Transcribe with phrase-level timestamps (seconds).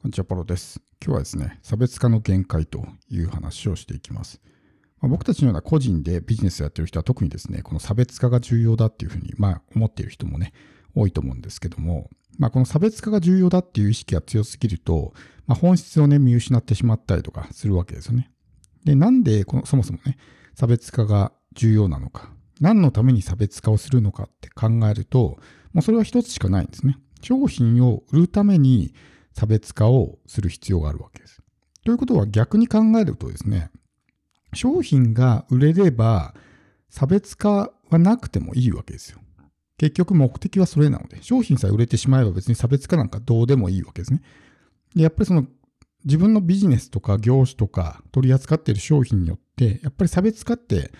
[0.00, 0.80] こんにちは、パロです。
[1.04, 4.40] 今日はですね、差別化の限界という話をしていきます。
[5.00, 10.52] まあ、僕たちのような個人でビジネスをやっている人は特にですね、この差別化が重要だっていうふうに、まあ、思っている人もね、
[10.94, 15.14] 多いと思うんですけども、まあ、この差別化が重要だっていう意識が強すぎると、
[15.48, 18.30] まあ、本質をね、見失ってしまったりとかするわけですよね。
[18.84, 20.16] で、なんでこの、そもそもね、
[20.54, 22.30] 差別化が重要なのか、
[22.60, 25.40] 何のために差別化をするのかって考えると、
[25.72, 27.00] もうそれは一つしかないんですね。
[27.20, 28.94] 商品を売るために
[29.38, 31.40] 差別化をする必要があるわけです。
[31.84, 33.70] ということは逆に考えるとですね、
[34.52, 36.34] 商品が売れれば
[36.90, 39.20] 差別化はなくてもいいわけですよ。
[39.76, 44.22] 結局目的はそれなので、商品さえ売れてしまえば別に差別化なんかどうでもいいわけですね。
[44.96, 45.46] でやっぱりその
[46.04, 50.90] 自分のビジネスとか業種とか取り扱っている商品によって、やっぱり差別化って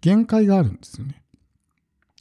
[0.00, 1.24] 限界があるんですよね。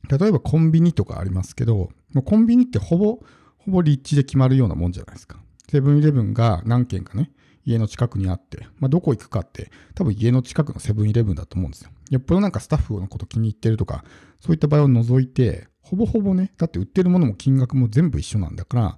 [0.10, 3.20] 例えばコンビニとかありますけど、もうコンビニってほぼ、
[3.60, 5.38] ほぼ立地で決まるようなもんじゃないですか。
[5.70, 7.32] セブンイレブンが何軒かね、
[7.66, 11.92] 家の近くにあって、まあ、どこ行くかって、多分家の近くのセブンイレブンだと思うんですよ。
[12.10, 14.06] よっぽどなんかスタッフのこと気に入ってるとか、
[14.40, 18.98] そういった場合を除いて、ほぼほぼね、だって売ってるものも金額も全部一緒なんだから、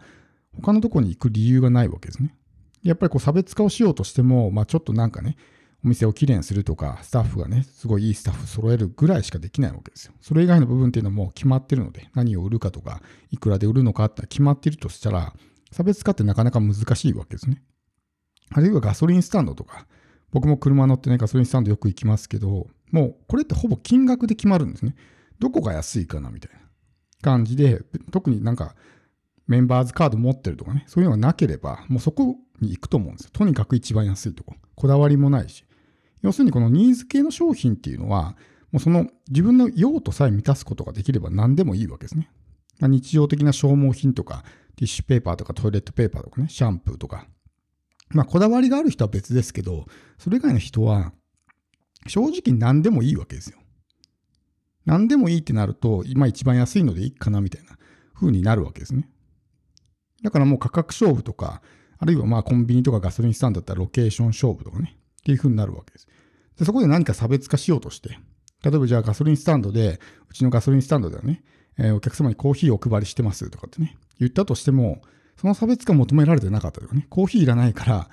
[0.55, 2.35] 他のとこに行く理由がないわけですね。
[2.83, 5.37] やっぱりこう差別化をしようとしても、まあちょっとなんかね、
[5.83, 10.13] お店をきれいにするとか、スタッフがね、すごいいいスタッフ揃えるぐらいしかできないわけですよ。
[10.21, 15.33] それ以外の部分っていうのも決まってるので、何を売るかとか、いくらで売るのかって決まってるとしたら、
[15.71, 17.61] 差別化ってなかなか難しいわけですね。
[18.51, 19.87] あるいはガソリンスタンドとか、
[20.31, 24.95] 僕も車乗ってね、ガソリンスタンドよく行きますけど、もうこれってほぼ金額で決まるんですね。
[25.39, 26.59] どこが安いかなみたいな
[27.21, 27.81] 感じで、
[28.11, 28.75] 特になんか
[29.47, 33.31] メンバーズカード持ってるとかね、そういうのがなければ、もうそこに行くと思うんですよ。
[33.33, 34.55] とにかく一番安いとこ。
[34.75, 35.65] こだわりもないし。
[36.21, 38.35] 要するにこのニーズ系の商品っていうのは、
[38.71, 42.29] もうその自分の用途さえ満たすことができれば何でもいいわけですね。
[42.81, 44.43] 日常的な消耗品とか、
[44.79, 47.27] ティッシュペーパーとかトイレットペーパーとかね、シャンプーとか。
[48.11, 51.11] まあ、こだわりがある人は別ですけど、それ以外の人は、
[52.07, 53.59] 正直何でもいいわけですよ。
[54.85, 57.77] 何でもいいってなると、今一番安いのでいいかなみたいな
[58.15, 59.09] 風になるわけですね。
[60.23, 61.61] だからもう価格勝負とか、
[61.97, 66.07] あるいはまあコンビニとかガソリンスタンドだったらロケーション勝負とかね、っていう風になるわけです。
[66.57, 68.17] でそこで何か差別化しようとして、
[68.63, 69.99] 例えばじゃあガソリンスタンドで、
[70.29, 71.43] うちのガソリンスタンドではね、
[71.77, 75.01] えー、お客様にコーヒーをお配りしてますとかってね、言ったとしても、
[75.37, 78.09] その差別化求められてなかったとかね、コーヒーいらないから、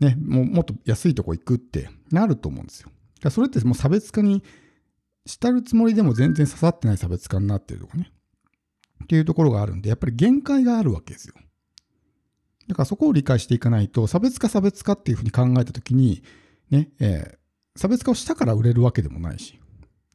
[0.00, 2.90] ね、もうもっと安いとこ行くってなると思うんですよ。
[3.22, 4.42] だそれってもう差別化に
[5.24, 8.12] したるつもりでも全然刺さってない差別化になってるとかね。
[9.04, 11.34] っていうところがあるんで、やっぱり限界があるわけですよ。
[12.68, 16.22] だからそこを理解していかないと、差別化差別化っていうふうに考えたときに、
[16.70, 19.58] ね、えー、差別化をしたから売れるわけでもないし、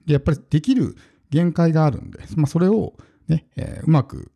[0.06, 0.96] で、やっぱりできる
[1.30, 2.94] 限界があるんで、まあ、それを
[3.28, 4.32] ね、えー、うまく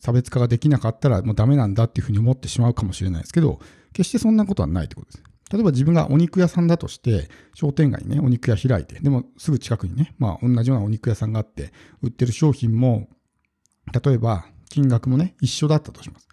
[0.00, 3.60] 差別化ができなかったらもうダメなんだっていうふうに思ってしまうかもしれないですけど、
[3.92, 5.22] 決してそんなことはないってことです。
[5.52, 11.72] 例えば自分がお肉屋さんだとして、商店街にね、お肉屋開いて、でもすぐ近くにね、まあ同じようなお肉屋さんがあって、
[12.02, 13.08] 売ってる商品も、
[13.92, 16.28] 例えば金額もね、一緒だったとします。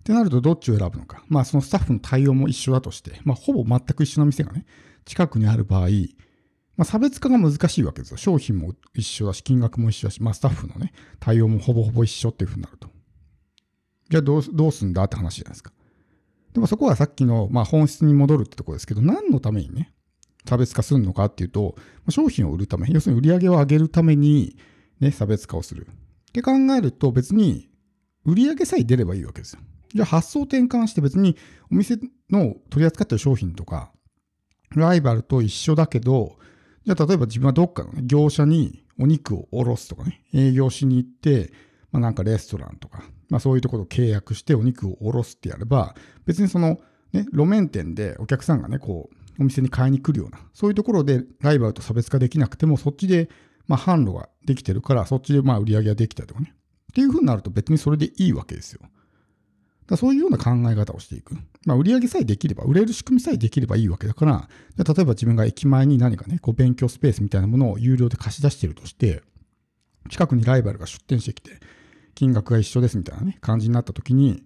[0.00, 1.24] ってなるとどっちを選ぶのか。
[1.28, 4.66] まあそのスタッフの対応も一緒だとして、まあほぼ全く一緒の店がね、
[5.04, 5.88] 近くにある場合、
[6.76, 8.16] まあ、差別化が難しいわけですよ。
[8.16, 12.89] 商品も一緒だし、金額も一緒だし、まあ、スタッフのね、対応もほぼほぼ一緒っていうふうになると。
[14.10, 15.72] じゃあどうどうすんだって話じゃないですか。
[16.52, 19.92] でもそこはさっきの、まあ、本質に戻るってとこですけど、何のためにね、
[20.46, 21.76] 差別化するのかっていうと、
[22.08, 24.56] 商品を売るため、要するに売り上げを上げるために、
[24.98, 25.86] ね、差別化をする。
[25.86, 27.70] って考えると、別に
[28.24, 29.60] 売り上げさえ出ればいいわけですよ。
[29.94, 31.36] じゃあ発想転換して別に
[31.70, 31.98] お店
[32.30, 33.92] の取り扱ってる商品とか、
[34.74, 36.36] ライバルと一緒だけど、
[36.84, 41.52] じゃあ例えば自分はどっかの、ね、業者にお肉を卸すとかね、営業しに行って、
[41.92, 45.94] まあ、なんかレストランとか、まあそういうところと契約してお肉を卸すってやれば、
[46.26, 46.80] 別にその、
[47.12, 53.28] ね、路面店でお客さんがね、こう、お店に買いに来るような、そういうところでライバルと差別化できなくても、そっちで、
[53.66, 56.54] まあ販路ができてるから、そっちでまあ売り上げができたりとかね。
[56.90, 58.80] っていう風になると別にそれでいいわけですよ。
[59.86, 61.34] だそういうような考え方をしていく。
[61.66, 69.22] まあ、売上さえできれば、売れる仕組みさえできればいいわけだから、例えば自分が駅前に何かね、こう勉強スペースみたいなものを有料で貸し出してるとして、
[70.08, 71.58] 近くにライバルが出店してきて、
[72.14, 74.44] 金額が一緒ですみたいなね、感じになった時に、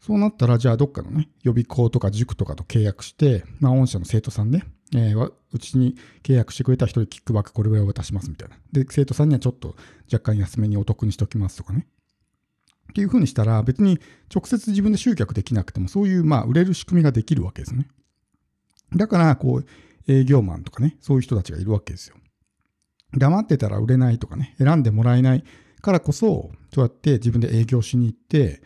[0.00, 4.64] そうなったら、じゃあどっかのね、予備校とか塾とかと契約して、まあ、御社の生徒さんね、
[4.94, 8.56] えー、うちに契約してくれた人にキックバックこれぐらい渡しますみたいな。
[8.72, 9.74] で、生徒さんにはちょっと
[10.12, 11.86] 若干安めにお得にしておきますとかね。
[12.90, 13.98] っていうふうにしたら、別に
[14.32, 17.88] 直接自分で集客できなくても、そういう、まあ、売れる仕組みができるわけですね。
[18.94, 19.66] だから、こう、
[20.06, 22.16] 営業マンとかね、そういう人たちがいるわけですよ。
[23.16, 25.44] 黙ってたら売れないとかね、選んでもらえない
[25.80, 28.62] からこそ、そうやって自分で営業しに行って、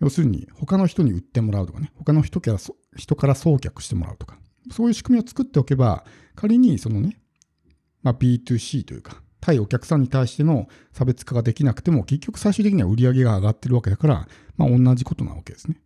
[0.00, 2.58] 要するに他の人に売ってもらうとかね、他の人から
[2.96, 4.38] 人から送客してもらうとか、
[4.70, 7.18] そういう仕組みを作っておけば、仮にそのね、
[8.02, 15.80] まあ、B2C というか、対お客さんに対しての差別化ができなくても、結局最終的には売り上げが上がってるわけだから、まあ、同じことなわけですね。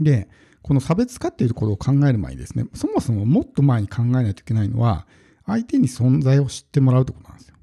[0.00, 0.28] で、
[0.62, 5.06] この差別化っていうとことを考える前にですね、そもそももっと前に考えないといけないのは、
[5.46, 7.56] 相手に存在を知ってもらうってことなんですよ。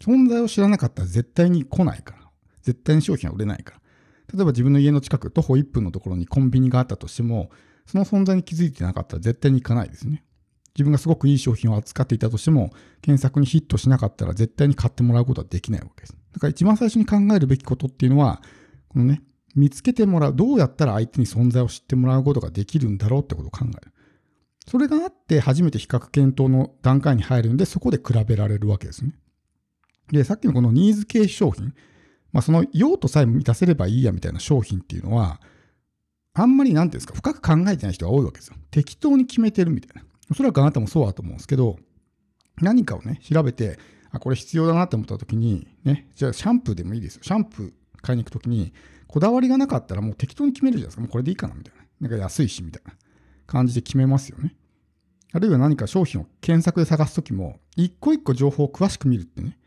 [0.00, 2.20] 存在を知らなかったら絶対に来ないから。
[2.62, 3.80] 絶対に商品は売れないから。
[4.34, 7.50] 例えば自分の家の近く、徒歩1分のところにコンビニがあったとしても、
[7.86, 10.24] その存在に気づいてなかったら絶対に行かないですね。
[10.74, 12.70] 自分がすごくいい商品を扱っていたとしても、
[13.02, 16.16] 検索にヒットしなかったら絶対に買ってもらうことはできないわけです。
[16.32, 18.40] だから一番最初に考えるべきことっていうのは、
[18.88, 19.22] このね、
[19.56, 23.92] 見つけてもらう、どうやったら相手に存在を知ってもらうことができるんだろうってことを考える。
[24.66, 29.14] それがあって初めて比較検討の段階に入るんで、そこで比べられるわけですね。
[30.12, 31.74] で、さっきのこのニーズ系商品、
[32.32, 35.40] まあその用途さえ満たせればいいやみたいな商品っていうのは、
[36.32, 38.56] あんまりなんていうんですか、深く考えてない人が多いわけですよ。
[38.70, 40.06] 適当に決めてるみたいな。
[40.30, 41.78] おそらくあなたもそうだと思うんですけど、
[42.60, 43.78] 何かをね、調べて、
[44.10, 47.22] あ、これ必要だなって思った時に、ね、じゃあシャンプーでもいいですよ。
[47.24, 47.72] シャンプー
[48.02, 48.72] 買いに行く時に、
[49.08, 51.00] こだわりがなかったらもう適当に決めるじゃないですか。
[51.02, 51.82] もうこれでいいかなみたいな。
[52.00, 52.92] なんか安いし、みたいな
[53.46, 54.54] 感じで決めますよね。
[55.32, 59.58] あるいは何か商品を検索で探すときも、一個一個情報を詳しく見るってね、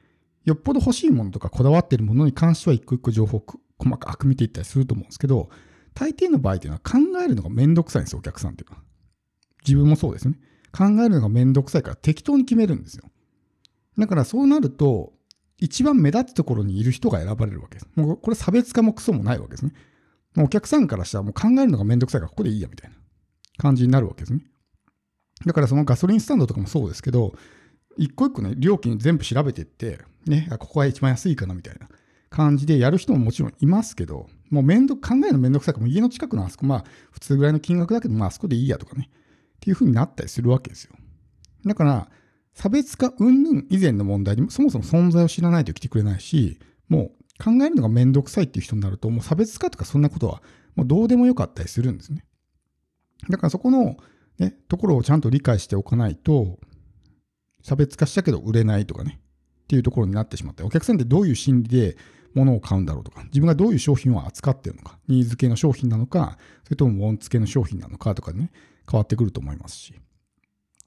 [0.46, 3.46] よっぽど欲しいものとかこだわっているものに関しては一個一個情報を
[3.78, 5.50] 細かく見ていったりすると思うんですけど、
[5.94, 8.84] 大抵の場合っていうのは考えるのがめんどくさいんですよ、お客さんっていうのは。
[9.66, 10.36] 自分もそうですね。
[10.72, 13.10] 考えるのがめんどくさいから適当に決めるんですよ。
[13.98, 15.14] だからそうなると、
[15.60, 17.88] 一番目立つところにいる人が選ばれるわけです。
[17.96, 19.72] もうこれ差別化もクソもないわけですね。
[20.38, 22.98] お客さんからしたらもう考えるのがめんどくさいからここでいいやみたいな
[23.58, 24.42] 感じになるわけですね。
[25.46, 27.34] だからそのガソリンスタンドとかもそうですけど、
[27.98, 31.88] 一個一個ね、料金全部調べてって、ね、ここが一番安いかなみたいな
[32.30, 40.94] 感じでやる人ももちろんいますけど、もうめんど、考えるのめんどくさいから、も家の近くのあそこ、まあ普通ぐらいの金額だけど、まああそこでいいやとかね、っていう風になったりするわけですよ。
[41.66, 42.10] だから、
[42.54, 50.42] 差別化云々以前の問題にそもそも存在を知らないと来てくれないし、もう考えるのがめんどくさいっていう人になると、もう差別化とかそんなことは
[50.76, 52.26] もうどうでもよかったりするんですね。
[53.30, 53.98] だからそこの、
[54.38, 56.60] ね、ところをちゃんと理解しておかないと、
[57.64, 59.20] 差別化したけど売れないとかね、
[59.64, 61.98] っていうところになってしまって、お客さんってどういう心理で
[62.36, 68.52] 物を買うんだろうとか、自分がどういう商品を扱ってるのか、ニーズ系の商品なのか、それともウォンツ系の商品なのかとかね、
[68.90, 69.94] 変わってくると思いますし、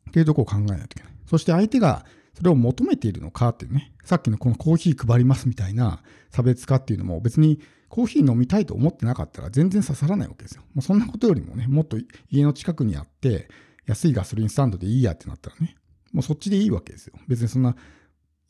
[0.08, 1.12] っていうところを考えないといけない。
[1.26, 10.62] そして相手がそれを求めているのかっていうね、さっきのこのコーヒー配りますみたいな差別化っていうのも別にコーヒー飲みたいと思ってなかったら全然刺さらないわけですよ。
[10.75, 11.96] もうそんなことよりもね、もっと
[12.31, 13.49] 家の近くにあって
[13.87, 15.76] 安いガソリンスタンドでいいやってなったらね、
[16.16, 17.12] もうそっちでいいわけですよ。
[17.28, 17.76] 別にそんな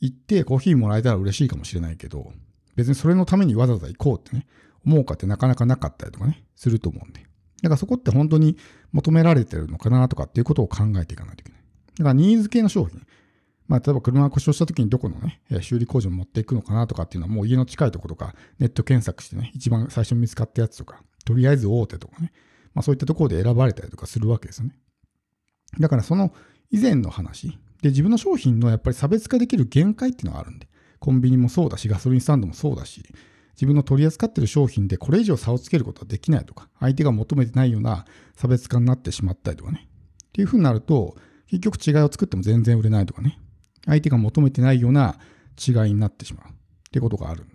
[0.00, 2.32] 行ってコーヒーもらえたら嬉しいかもしれないけど、
[2.76, 4.46] 別にそれのためにわざわざ行こうってね、
[4.86, 7.22] 思うかってなかなかなかったりとかね、すると思うんで。
[7.62, 8.56] だからそこって本当に
[8.92, 11.60] 求められてるのかなとかっていうことを考えていかないといけない。
[11.98, 13.04] だからニーズ系の商品。
[13.66, 22.30] まあ、例えば車が故障した時にどこのね、修理工場に持っていくのかなとかっていうのはもう家の近いところとかネット検索してね、一番最初に見つかったやつとか、とりあえず大手とかね、
[22.74, 24.76] まあそういったところで選ばれたりとかするわけですよね。
[25.80, 26.32] だからその
[26.70, 30.68] 以前の話で自分の商品のやっぱり差別化できる限界っていうのがあるんで、
[30.98, 33.02] コンビニもそうだし、ガソリンスタンドもそうだし、
[33.54, 38.04] 自分の取り扱ってる商品でこれ以上差をつけることはできないとか、相手が求めてないような
[38.34, 39.88] 差別化になってしまったりとかね。
[40.28, 41.16] っていうふうになると、
[41.48, 43.38] 結局違いを作っても全然売れないとかね。
[43.86, 45.18] 相手が求めてないような
[45.56, 46.52] 違いになってしまうっ
[46.90, 47.54] てことがあるんで。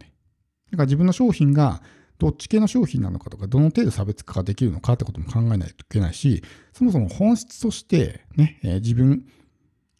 [0.71, 1.83] だから自分の商品が
[2.21, 9.25] どっち系の商品なのかとか、どの程度差別化ができるのかってことも考えないといけないし、そもそも本質としてね、えー、自分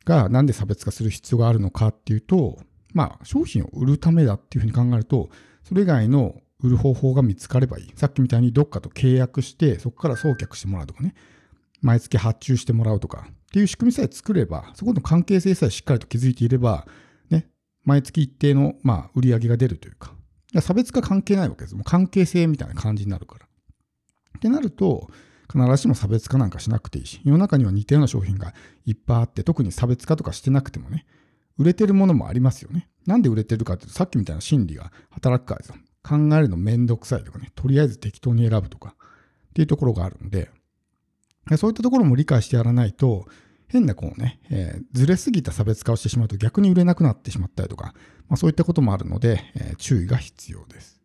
[0.06, 2.60] がなんで差別化する必要があるのかっていうと、
[2.94, 5.32] まあ商品を売るためだっていうふうに考えると、
[5.64, 7.92] それ以外の売る方法が見つかればいい。
[7.96, 11.16] さっきみたいにどっかと契約して、そこから送客してもらうとかね、
[11.82, 16.86] 毎月発注してもらうとかっていう仕組みさえ作れば、そこの関係性さえしっかりと築いていれば、
[17.32, 17.48] ね、
[17.84, 20.14] 毎月一定の、まあ、売り上げが出るというか、
[20.60, 21.76] 差別化関係ないわけです。
[21.76, 23.46] もう関係性みたいな感じになるから。
[23.46, 25.10] ってなると、
[25.52, 28.54] 必ずしも差別化なんかしなくていいし、世の中には似たような商品が
[28.86, 31.06] いっぱいあって、特に差別化とかしてなくてもね、
[31.58, 32.90] 売れてるものもありますよね。
[33.06, 35.76] なんで売れてるかっていうと、さっきみたいな心理が働くからですよ。
[36.04, 38.96] 考えるのめんどくさいとかね、とりあえず適当に選ぶとか
[39.50, 40.50] っていうところがあるんで、
[41.58, 43.28] そういったところも理解してやらないと、
[43.72, 47.94] 変なこうね、えー、ずれすぎた差別化をしてしまうと逆に売れなくなってしまったりとか、
[48.28, 51.01] まあ、そういったこともあるので、えー、注意が必要です。